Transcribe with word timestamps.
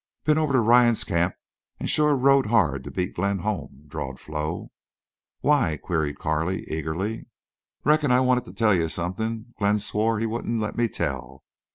"Been 0.23 0.39
over 0.39 0.53
to 0.53 0.59
Ryan's 0.61 1.03
camp 1.03 1.35
an' 1.79 1.85
shore 1.85 2.17
rode 2.17 2.47
hard 2.47 2.83
to 2.85 2.89
beat 2.89 3.13
Glenn 3.13 3.37
home," 3.37 3.83
drawled 3.87 4.19
Flo. 4.19 4.71
"Why?" 5.41 5.77
queried 5.77 6.17
Carley, 6.17 6.67
eagerly. 6.71 7.27
"Reckon 7.83 8.11
I 8.11 8.19
wanted 8.21 8.45
to 8.45 8.53
tell 8.53 8.73
you 8.73 8.89
something 8.89 9.53
Glenn 9.59 9.77
swore 9.77 10.17
he 10.17 10.25
wouldn't 10.25 10.59
let 10.59 10.75
me 10.75 10.87
tell. 10.87 11.43